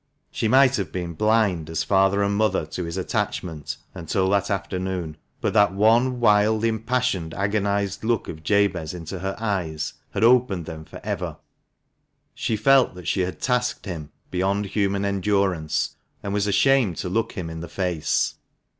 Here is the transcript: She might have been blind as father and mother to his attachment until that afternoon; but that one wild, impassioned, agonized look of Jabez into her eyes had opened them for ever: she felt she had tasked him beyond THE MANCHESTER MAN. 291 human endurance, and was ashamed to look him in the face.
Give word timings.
She 0.31 0.47
might 0.47 0.77
have 0.77 0.91
been 0.91 1.13
blind 1.13 1.69
as 1.69 1.83
father 1.83 2.23
and 2.23 2.35
mother 2.35 2.65
to 2.65 2.85
his 2.85 2.97
attachment 2.97 3.77
until 3.93 4.27
that 4.31 4.49
afternoon; 4.49 5.15
but 5.41 5.53
that 5.53 5.73
one 5.75 6.19
wild, 6.19 6.63
impassioned, 6.65 7.35
agonized 7.35 8.03
look 8.03 8.27
of 8.27 8.41
Jabez 8.41 8.95
into 8.95 9.19
her 9.19 9.35
eyes 9.37 9.93
had 10.09 10.23
opened 10.23 10.65
them 10.65 10.85
for 10.85 10.99
ever: 11.03 11.37
she 12.33 12.55
felt 12.57 13.05
she 13.05 13.21
had 13.21 13.39
tasked 13.39 13.85
him 13.85 14.11
beyond 14.31 14.65
THE 14.65 14.69
MANCHESTER 14.69 14.89
MAN. 14.89 15.21
291 15.21 15.21
human 15.21 15.45
endurance, 15.51 15.95
and 16.23 16.33
was 16.33 16.47
ashamed 16.47 16.97
to 16.97 17.07
look 17.07 17.33
him 17.33 17.51
in 17.51 17.59
the 17.59 17.69
face. 17.69 18.33